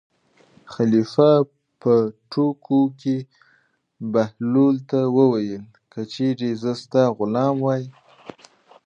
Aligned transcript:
خلیفه 0.73 1.31
په 1.81 1.93
ټوکو 2.31 2.81
کې 3.01 3.17
بهلول 4.13 4.75
ته 4.89 4.99
وویل: 5.17 5.63
که 5.91 6.01
چېرې 6.13 6.49
زه 6.61 6.71
ستا 6.81 7.03
غلام 7.17 7.55
وای. 7.65 7.83